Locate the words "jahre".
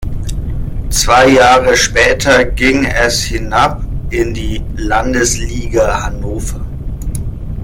1.29-1.77